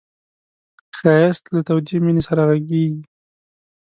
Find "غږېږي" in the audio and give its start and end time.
2.49-3.01